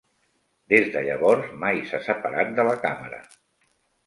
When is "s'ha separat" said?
1.91-2.57